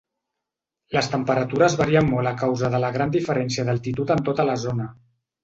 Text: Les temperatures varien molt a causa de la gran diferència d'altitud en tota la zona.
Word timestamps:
Les 0.95 1.09
temperatures 1.15 1.75
varien 1.81 2.09
molt 2.13 2.31
a 2.31 2.33
causa 2.41 2.73
de 2.77 2.81
la 2.85 2.91
gran 2.97 3.15
diferència 3.17 3.67
d'altitud 3.69 4.17
en 4.17 4.27
tota 4.31 4.49
la 4.51 4.59
zona. 4.65 4.91